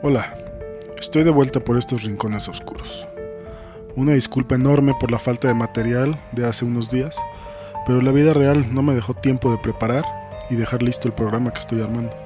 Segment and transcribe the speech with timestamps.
[0.00, 0.32] Hola,
[1.00, 3.04] estoy de vuelta por estos rincones oscuros.
[3.96, 7.20] Una disculpa enorme por la falta de material de hace unos días,
[7.84, 10.04] pero la vida real no me dejó tiempo de preparar
[10.50, 12.16] y dejar listo el programa que estoy armando.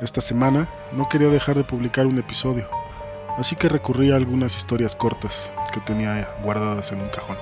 [0.00, 2.68] Esta semana no quería dejar de publicar un episodio,
[3.36, 7.36] así que recurrí a algunas historias cortas que tenía guardadas en un cajón.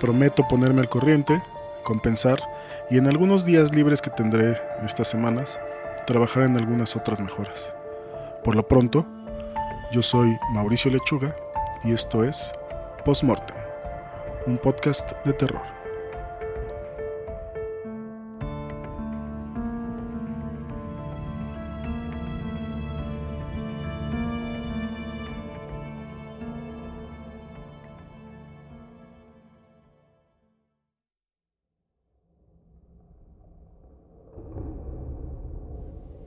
[0.00, 1.40] Prometo ponerme al corriente,
[1.84, 2.40] compensar
[2.90, 5.60] y en algunos días libres que tendré estas semanas,
[6.06, 7.74] trabajar en algunas otras mejoras.
[8.44, 9.06] Por lo pronto,
[9.92, 11.34] yo soy Mauricio Lechuga
[11.84, 12.52] y esto es
[13.04, 13.56] Postmortem,
[14.46, 15.71] un podcast de terror.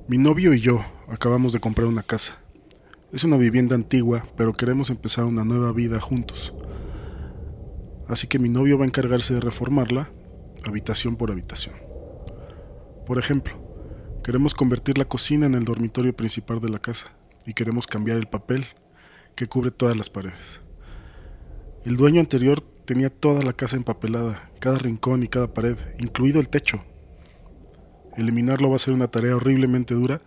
[0.07, 2.37] Mi novio y yo acabamos de comprar una casa.
[3.11, 6.53] Es una vivienda antigua, pero queremos empezar una nueva vida juntos.
[8.07, 10.11] Así que mi novio va a encargarse de reformarla,
[10.63, 11.73] habitación por habitación.
[13.07, 13.55] Por ejemplo,
[14.23, 17.07] queremos convertir la cocina en el dormitorio principal de la casa
[17.47, 18.63] y queremos cambiar el papel
[19.33, 20.61] que cubre todas las paredes.
[21.83, 26.49] El dueño anterior tenía toda la casa empapelada, cada rincón y cada pared, incluido el
[26.49, 26.83] techo,
[28.17, 30.21] Eliminarlo va a ser una tarea horriblemente dura,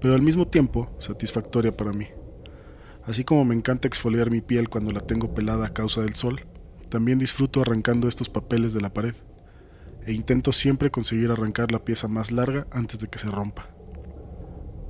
[0.00, 2.06] pero al mismo tiempo satisfactoria para mí.
[3.04, 6.46] Así como me encanta exfoliar mi piel cuando la tengo pelada a causa del sol,
[6.88, 9.14] también disfruto arrancando estos papeles de la pared,
[10.06, 13.70] e intento siempre conseguir arrancar la pieza más larga antes de que se rompa.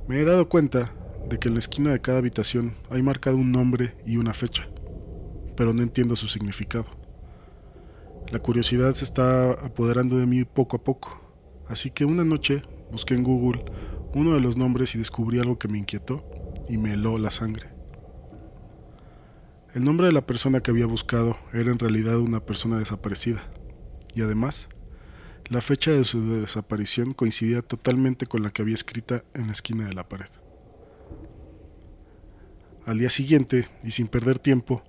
[0.07, 0.93] Me he dado cuenta
[1.29, 4.67] de que en la esquina de cada habitación hay marcado un nombre y una fecha,
[5.55, 6.87] pero no entiendo su significado.
[8.31, 11.21] La curiosidad se está apoderando de mí poco a poco,
[11.71, 13.63] Así que una noche busqué en Google
[14.13, 16.29] uno de los nombres y descubrí algo que me inquietó
[16.67, 17.69] y me heló la sangre.
[19.73, 23.49] El nombre de la persona que había buscado era en realidad una persona desaparecida,
[24.13, 24.67] y además,
[25.45, 29.87] la fecha de su desaparición coincidía totalmente con la que había escrita en la esquina
[29.87, 30.29] de la pared.
[32.85, 34.83] Al día siguiente, y sin perder tiempo,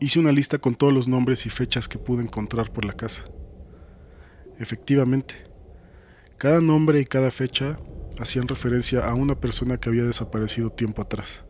[0.00, 3.24] hice una lista con todos los nombres y fechas que pude encontrar por la casa.
[4.58, 5.45] Efectivamente,
[6.38, 7.78] cada nombre y cada fecha
[8.18, 11.44] hacían referencia a una persona que había desaparecido tiempo atrás.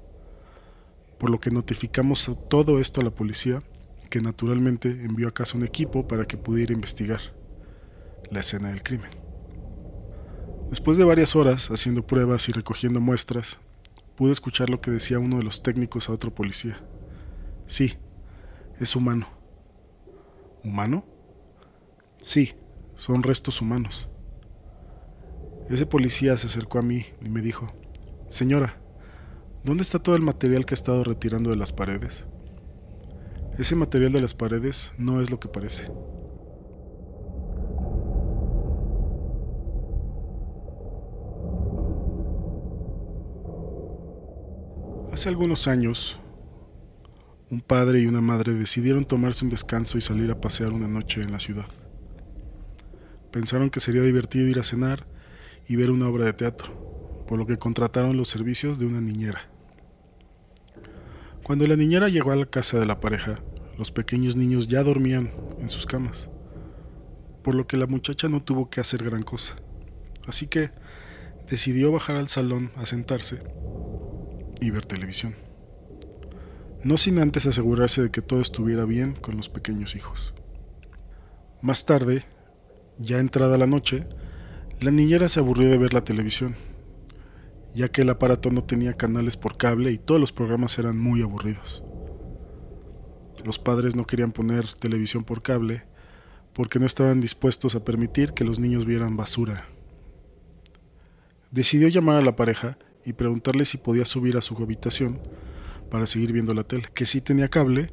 [1.19, 3.63] Por lo que notificamos todo esto a la policía,
[4.11, 7.21] que naturalmente envió a casa un equipo para que pudiera investigar
[8.31, 9.11] la escena del crimen.
[10.71, 13.59] Después de varias horas haciendo pruebas y recogiendo muestras,
[14.17, 16.81] pude escuchar lo que decía uno de los técnicos a otro policía.
[17.67, 17.95] Sí,
[18.79, 19.29] es humano.
[20.63, 21.05] ¿Humano?
[22.21, 22.55] Sí,
[22.97, 24.09] son restos humanos.
[25.69, 27.73] Ese policía se acercó a mí y me dijo,
[28.29, 28.77] Señora,
[29.65, 32.29] ¿dónde está todo el material que ha estado retirando de las paredes?
[33.59, 35.91] Ese material de las paredes no es lo que parece.
[45.13, 46.21] Hace algunos años,
[47.51, 51.23] un padre y una madre decidieron tomarse un descanso y salir a pasear una noche
[51.23, 51.67] en la ciudad.
[53.33, 55.16] Pensaron que sería divertido ir a cenar
[55.69, 59.49] y ver una obra de teatro, por lo que contrataron los servicios de una niñera.
[61.43, 63.41] Cuando la niñera llegó a la casa de la pareja,
[63.79, 66.31] los pequeños niños ya dormían en sus camas,
[67.43, 69.57] por lo que la muchacha no tuvo que hacer gran cosa.
[70.27, 70.71] Así que
[71.49, 73.43] decidió bajar al salón a sentarse
[74.61, 75.37] y ver televisión.
[76.83, 80.35] No sin antes asegurarse de que todo estuviera bien con los pequeños hijos.
[81.63, 82.25] Más tarde,
[82.99, 84.07] ya entrada la noche,
[84.81, 86.55] la niñera se aburrió de ver la televisión,
[87.75, 91.23] ya que el aparato no tenía canales por cable y todos los programas eran muy
[91.23, 91.83] aburridos.
[93.45, 95.85] Los padres no querían poner televisión por cable
[96.53, 99.67] porque no estaban dispuestos a permitir que los niños vieran basura.
[101.51, 105.21] Decidió llamar a la pareja y preguntarle si podía subir a su habitación
[105.91, 107.93] para seguir viendo la tele, que sí tenía cable,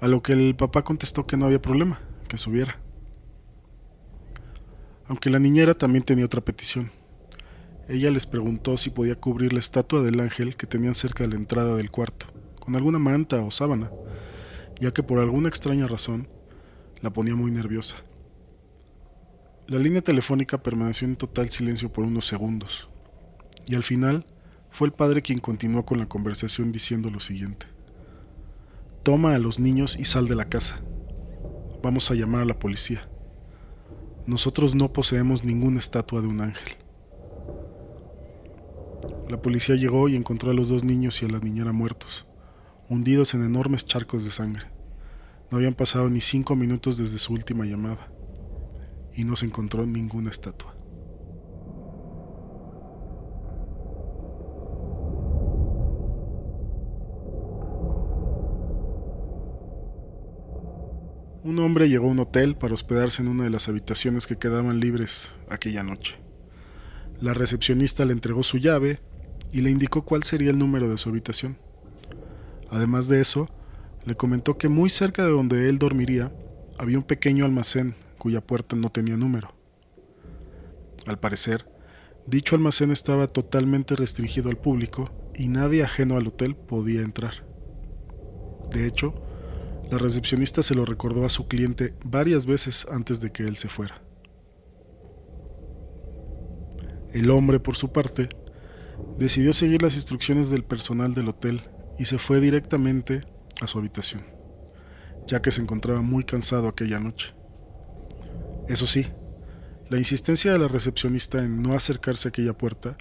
[0.00, 2.80] a lo que el papá contestó que no había problema, que subiera
[5.08, 6.90] aunque la niñera también tenía otra petición.
[7.88, 11.36] Ella les preguntó si podía cubrir la estatua del ángel que tenían cerca de la
[11.36, 12.26] entrada del cuarto,
[12.58, 13.90] con alguna manta o sábana,
[14.80, 16.28] ya que por alguna extraña razón
[17.00, 17.96] la ponía muy nerviosa.
[19.68, 22.88] La línea telefónica permaneció en total silencio por unos segundos,
[23.66, 24.26] y al final
[24.70, 27.66] fue el padre quien continuó con la conversación diciendo lo siguiente.
[29.04, 30.80] Toma a los niños y sal de la casa.
[31.82, 33.08] Vamos a llamar a la policía
[34.26, 36.76] nosotros no poseemos ninguna estatua de un ángel.
[39.28, 42.26] La policía llegó y encontró a los dos niños y a la niñera muertos,
[42.88, 44.66] hundidos en enormes charcos de sangre.
[45.50, 48.12] No habían pasado ni cinco minutos desde su última llamada,
[49.14, 50.75] y no se encontró ninguna estatua.
[61.46, 64.80] Un hombre llegó a un hotel para hospedarse en una de las habitaciones que quedaban
[64.80, 66.16] libres aquella noche.
[67.20, 68.98] La recepcionista le entregó su llave
[69.52, 71.56] y le indicó cuál sería el número de su habitación.
[72.68, 73.48] Además de eso,
[74.04, 76.32] le comentó que muy cerca de donde él dormiría
[76.80, 79.54] había un pequeño almacén cuya puerta no tenía número.
[81.06, 81.70] Al parecer,
[82.26, 87.46] dicho almacén estaba totalmente restringido al público y nadie ajeno al hotel podía entrar.
[88.72, 89.14] De hecho,
[89.90, 93.68] la recepcionista se lo recordó a su cliente varias veces antes de que él se
[93.68, 94.02] fuera.
[97.12, 98.28] El hombre, por su parte,
[99.16, 101.62] decidió seguir las instrucciones del personal del hotel
[101.98, 103.22] y se fue directamente
[103.60, 104.24] a su habitación,
[105.26, 107.34] ya que se encontraba muy cansado aquella noche.
[108.68, 109.06] Eso sí,
[109.88, 112.98] la insistencia de la recepcionista en no acercarse a aquella puerta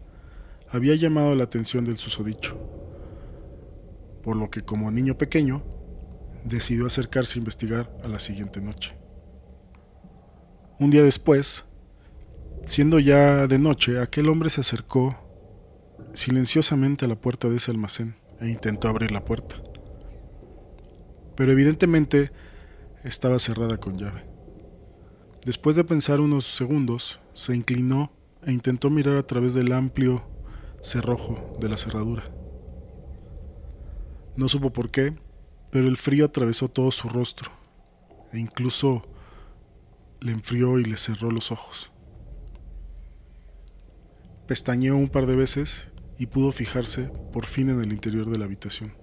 [0.70, 2.58] había llamado la atención del susodicho,
[4.24, 5.75] por lo que como niño pequeño
[6.46, 8.96] decidió acercarse a investigar a la siguiente noche.
[10.80, 11.66] Un día después,
[12.66, 15.18] siendo ya de noche, aquel hombre se acercó
[16.14, 19.56] silenciosamente a la puerta de ese almacén e intentó abrir la puerta.
[21.36, 22.32] Pero evidentemente
[23.04, 24.24] estaba cerrada con llave.
[25.46, 28.12] Después de pensar unos segundos, se inclinó
[28.46, 30.24] e intentó mirar a través del amplio
[30.82, 32.24] cerrojo de la cerradura.
[34.36, 35.16] No supo por qué,
[35.76, 37.52] pero el frío atravesó todo su rostro
[38.32, 39.02] e incluso
[40.22, 41.92] le enfrió y le cerró los ojos.
[44.48, 48.46] Pestañeó un par de veces y pudo fijarse por fin en el interior de la
[48.46, 48.94] habitación,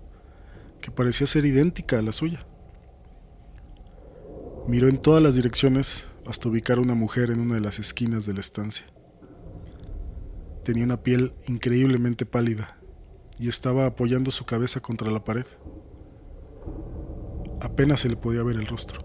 [0.81, 2.47] que parecía ser idéntica a la suya.
[4.67, 8.25] Miró en todas las direcciones hasta ubicar a una mujer en una de las esquinas
[8.25, 8.87] de la estancia.
[10.65, 12.79] Tenía una piel increíblemente pálida
[13.39, 15.47] y estaba apoyando su cabeza contra la pared.
[17.63, 19.01] Apenas se le podía ver el rostro.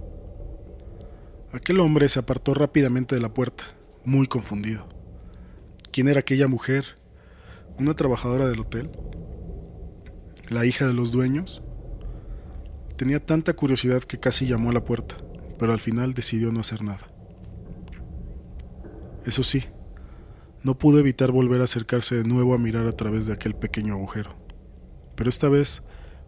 [1.53, 3.65] Aquel hombre se apartó rápidamente de la puerta,
[4.03, 4.89] muy confundido.
[5.91, 6.97] ¿Quién era aquella mujer?
[7.77, 8.89] ¿Una trabajadora del hotel?
[10.49, 11.61] ¿La hija de los dueños?
[12.95, 15.17] Tenía tanta curiosidad que casi llamó a la puerta,
[15.59, 17.07] pero al final decidió no hacer nada.
[19.23, 19.65] Eso sí,
[20.63, 23.93] no pudo evitar volver a acercarse de nuevo a mirar a través de aquel pequeño
[23.93, 24.31] agujero.
[25.15, 25.83] Pero esta vez,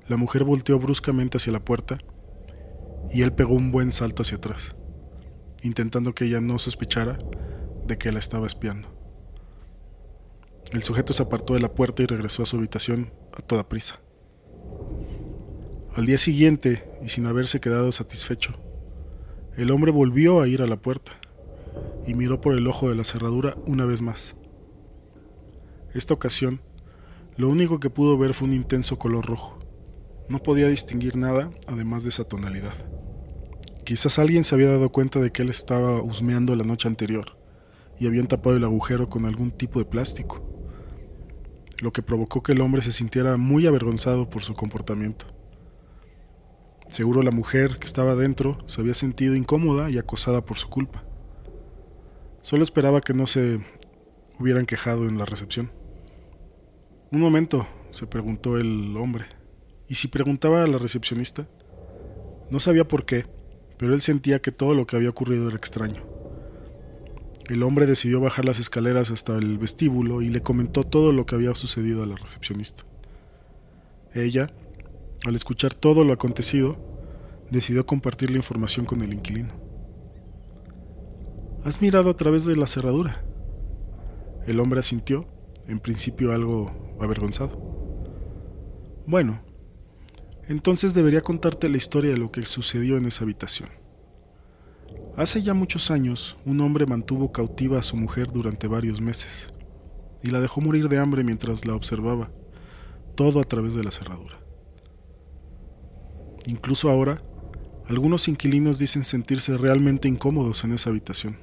[0.07, 1.97] la mujer volteó bruscamente hacia la puerta
[3.11, 4.75] y él pegó un buen salto hacia atrás,
[5.63, 7.19] intentando que ella no sospechara
[7.85, 8.89] de que la estaba espiando.
[10.71, 13.99] El sujeto se apartó de la puerta y regresó a su habitación a toda prisa.
[15.95, 18.53] Al día siguiente, y sin haberse quedado satisfecho,
[19.57, 21.13] el hombre volvió a ir a la puerta
[22.05, 24.35] y miró por el ojo de la cerradura una vez más.
[25.93, 26.61] Esta ocasión,
[27.35, 29.58] lo único que pudo ver fue un intenso color rojo.
[30.29, 32.75] No podía distinguir nada además de esa tonalidad.
[33.83, 37.35] Quizás alguien se había dado cuenta de que él estaba husmeando la noche anterior
[37.97, 40.47] y habían tapado el agujero con algún tipo de plástico,
[41.81, 45.25] lo que provocó que el hombre se sintiera muy avergonzado por su comportamiento.
[46.87, 51.03] Seguro la mujer que estaba dentro se había sentido incómoda y acosada por su culpa.
[52.41, 53.59] Solo esperaba que no se
[54.39, 55.71] hubieran quejado en la recepción.
[57.11, 59.38] Un momento, se preguntó el hombre.
[59.89, 61.47] ¿Y si preguntaba a la recepcionista?
[62.51, 63.25] No sabía por qué,
[63.77, 66.03] pero él sentía que todo lo que había ocurrido era extraño.
[67.47, 71.33] El hombre decidió bajar las escaleras hasta el vestíbulo y le comentó todo lo que
[71.33, 72.83] había sucedido a la recepcionista.
[74.13, 74.51] Ella,
[75.25, 76.77] al escuchar todo lo acontecido,
[77.49, 79.53] decidió compartir la información con el inquilino.
[81.63, 83.23] ¿Has mirado a través de la cerradura?
[84.45, 85.25] El hombre asintió,
[85.67, 87.57] en principio algo avergonzado.
[89.07, 89.48] Bueno,
[90.49, 93.69] entonces debería contarte la historia de lo que sucedió en esa habitación.
[95.15, 99.53] Hace ya muchos años, un hombre mantuvo cautiva a su mujer durante varios meses
[100.23, 102.31] y la dejó morir de hambre mientras la observaba,
[103.13, 104.39] todo a través de la cerradura.
[106.47, 107.21] Incluso ahora,
[107.87, 111.37] algunos inquilinos dicen sentirse realmente incómodos en esa habitación,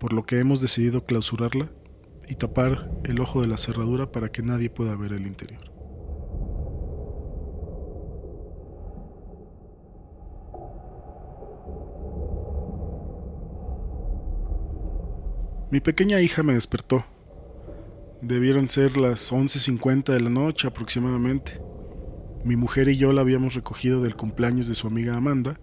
[0.00, 1.70] por lo que hemos decidido clausurarla
[2.28, 5.75] y tapar el ojo de la cerradura para que nadie pueda ver el interior.
[15.68, 17.04] Mi pequeña hija me despertó.
[18.22, 21.60] Debieron ser las 11.50 de la noche aproximadamente.
[22.44, 25.58] Mi mujer y yo la habíamos recogido del cumpleaños de su amiga Amanda,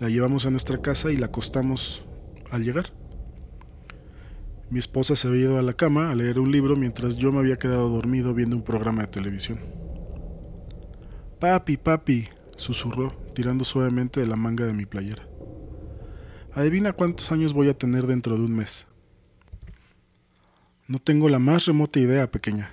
[0.00, 2.04] la llevamos a nuestra casa y la acostamos
[2.50, 2.92] al llegar.
[4.70, 7.38] Mi esposa se había ido a la cama a leer un libro mientras yo me
[7.38, 9.60] había quedado dormido viendo un programa de televisión.
[11.38, 15.22] Papi, papi, susurró, tirando suavemente de la manga de mi playera.
[16.52, 18.88] Adivina cuántos años voy a tener dentro de un mes.
[20.88, 22.72] No tengo la más remota idea, pequeña,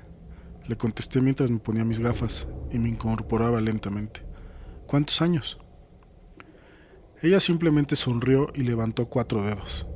[0.67, 4.22] le contesté mientras me ponía mis gafas y me incorporaba lentamente.
[4.86, 5.60] ¿Cuántos años?
[7.24, 9.88] Ella simplemente sonrió y levantó cuatro dedos.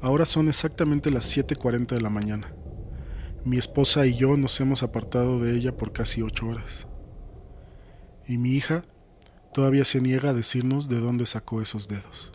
[0.00, 2.52] Ahora son exactamente las 7.40 de la mañana.
[3.44, 6.88] Mi esposa y yo nos hemos apartado de ella por casi ocho horas.
[8.26, 8.84] Y mi hija
[9.54, 12.32] todavía se niega a decirnos de dónde sacó esos dedos.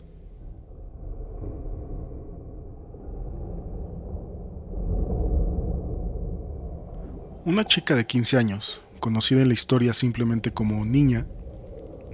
[7.46, 11.26] Una chica de 15 años, conocida en la historia simplemente como Niña,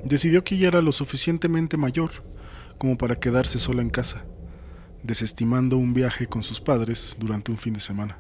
[0.03, 2.11] decidió que ella era lo suficientemente mayor
[2.79, 4.25] como para quedarse sola en casa,
[5.05, 8.19] desestimando un viaje con sus padres durante un fin de semana.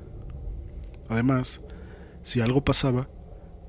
[1.09, 1.63] Además,
[2.23, 3.09] si algo pasaba,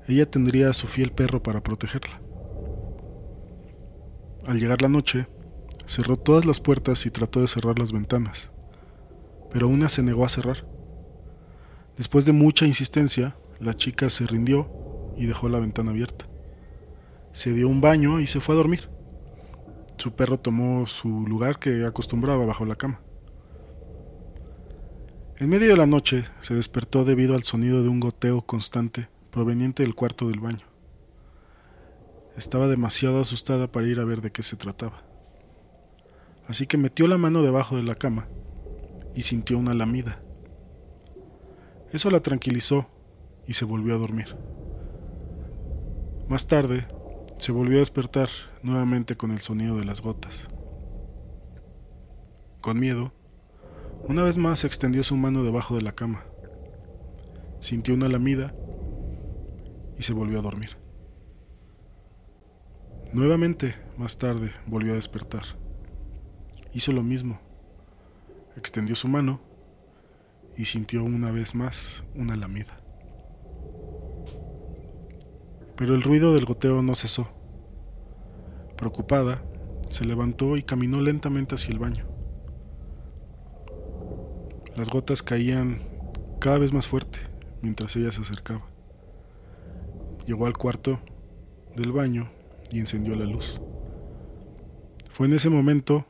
[0.06, 2.22] ella tendría a su fiel perro para protegerla.
[4.46, 5.26] Al llegar la noche,
[5.84, 8.52] cerró todas las puertas y trató de cerrar las ventanas,
[9.52, 10.71] pero una se negó a cerrar.
[12.02, 14.68] Después de mucha insistencia, la chica se rindió
[15.16, 16.26] y dejó la ventana abierta.
[17.30, 18.88] Se dio un baño y se fue a dormir.
[19.98, 23.00] Su perro tomó su lugar que acostumbraba bajo la cama.
[25.36, 29.84] En medio de la noche se despertó debido al sonido de un goteo constante proveniente
[29.84, 30.66] del cuarto del baño.
[32.36, 35.04] Estaba demasiado asustada para ir a ver de qué se trataba.
[36.48, 38.26] Así que metió la mano debajo de la cama
[39.14, 40.20] y sintió una lamida.
[41.92, 42.86] Eso la tranquilizó
[43.46, 44.34] y se volvió a dormir.
[46.26, 46.86] Más tarde,
[47.36, 48.30] se volvió a despertar
[48.62, 50.48] nuevamente con el sonido de las gotas.
[52.62, 53.12] Con miedo,
[54.08, 56.24] una vez más extendió su mano debajo de la cama.
[57.60, 58.54] Sintió una lamida
[59.98, 60.78] y se volvió a dormir.
[63.12, 65.44] Nuevamente, más tarde, volvió a despertar.
[66.72, 67.38] Hizo lo mismo.
[68.56, 69.51] Extendió su mano
[70.56, 72.78] y sintió una vez más una lamida.
[75.76, 77.28] Pero el ruido del goteo no cesó.
[78.76, 79.42] Preocupada,
[79.88, 82.06] se levantó y caminó lentamente hacia el baño.
[84.76, 85.82] Las gotas caían
[86.40, 87.18] cada vez más fuerte
[87.60, 88.66] mientras ella se acercaba.
[90.26, 91.00] Llegó al cuarto
[91.76, 92.30] del baño
[92.70, 93.60] y encendió la luz.
[95.10, 96.06] Fue en ese momento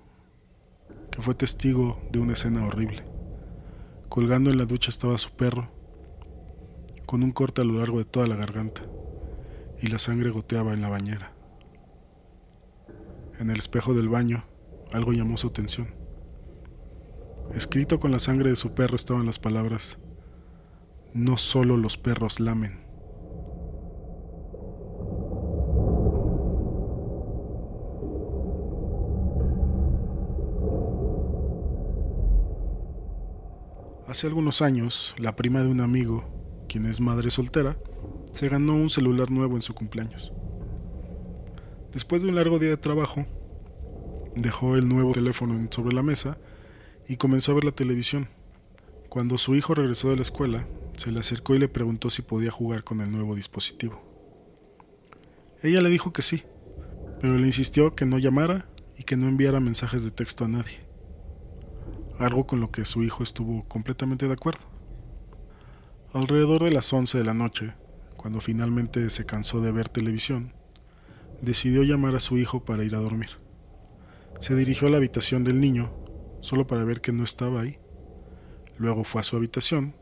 [1.10, 3.11] que fue testigo de una escena horrible.
[4.12, 5.70] Colgando en la ducha estaba su perro,
[7.06, 8.82] con un corte a lo largo de toda la garganta,
[9.80, 11.32] y la sangre goteaba en la bañera.
[13.38, 14.44] En el espejo del baño,
[14.92, 15.94] algo llamó su atención.
[17.54, 19.98] Escrito con la sangre de su perro estaban las palabras,
[21.14, 22.84] no solo los perros lamen.
[34.12, 36.28] Hace algunos años, la prima de un amigo,
[36.68, 37.78] quien es madre soltera,
[38.30, 40.34] se ganó un celular nuevo en su cumpleaños.
[41.94, 43.24] Después de un largo día de trabajo,
[44.36, 46.36] dejó el nuevo teléfono sobre la mesa
[47.08, 48.28] y comenzó a ver la televisión.
[49.08, 52.50] Cuando su hijo regresó de la escuela, se le acercó y le preguntó si podía
[52.50, 54.02] jugar con el nuevo dispositivo.
[55.62, 56.42] Ella le dijo que sí,
[57.22, 58.66] pero le insistió que no llamara
[58.98, 60.81] y que no enviara mensajes de texto a nadie
[62.22, 64.64] algo con lo que su hijo estuvo completamente de acuerdo.
[66.12, 67.74] Alrededor de las 11 de la noche,
[68.16, 70.52] cuando finalmente se cansó de ver televisión,
[71.40, 73.30] decidió llamar a su hijo para ir a dormir.
[74.40, 75.92] Se dirigió a la habitación del niño,
[76.40, 77.78] solo para ver que no estaba ahí.
[78.76, 79.94] Luego fue a su habitación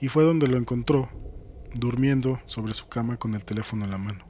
[0.00, 1.08] y fue donde lo encontró,
[1.74, 4.26] durmiendo sobre su cama con el teléfono en la mano.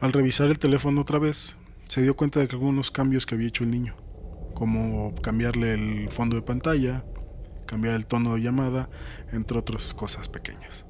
[0.00, 3.48] Al revisar el teléfono otra vez, se dio cuenta de que algunos cambios que había
[3.48, 3.96] hecho el niño
[4.54, 7.04] como cambiarle el fondo de pantalla,
[7.66, 8.88] cambiar el tono de llamada,
[9.32, 10.86] entre otras cosas pequeñas.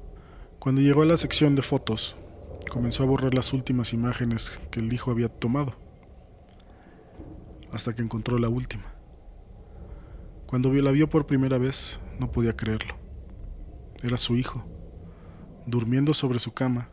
[0.59, 2.15] Cuando llegó a la sección de fotos,
[2.71, 5.75] comenzó a borrar las últimas imágenes que el hijo había tomado,
[7.71, 8.93] hasta que encontró la última.
[10.45, 12.95] Cuando la vio por primera vez, no podía creerlo.
[14.03, 14.65] Era su hijo,
[15.65, 16.89] durmiendo sobre su cama,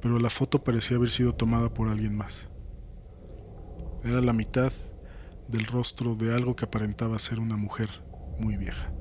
[0.00, 2.48] pero la foto parecía haber sido tomada por alguien más.
[4.04, 4.72] Era la mitad
[5.48, 7.88] del rostro de algo que aparentaba ser una mujer
[8.38, 8.92] muy vieja.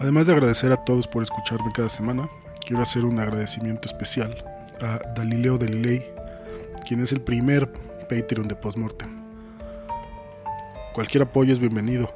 [0.00, 2.30] Además de agradecer a todos por escucharme cada semana,
[2.64, 4.44] quiero hacer un agradecimiento especial
[4.80, 6.06] a Dalileo Delilei,
[6.86, 7.70] quien es el primer
[8.08, 9.22] Patreon de Postmortem.
[10.94, 12.12] Cualquier apoyo es bienvenido.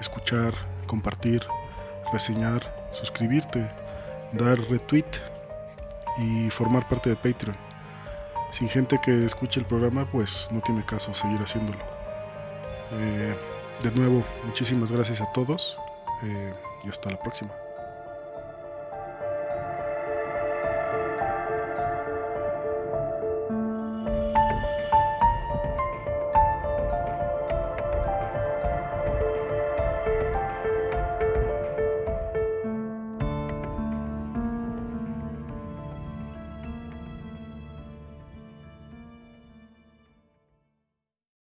[0.00, 0.54] Escuchar,
[0.86, 1.42] compartir,
[2.12, 3.70] reseñar, suscribirte,
[4.32, 5.06] dar retweet
[6.18, 7.56] y formar parte de Patreon.
[8.50, 11.78] Sin gente que escuche el programa, pues no tiene caso seguir haciéndolo.
[12.92, 13.34] Eh,
[13.82, 15.78] de nuevo, muchísimas gracias a todos
[16.22, 16.52] eh,
[16.84, 17.52] y hasta la próxima.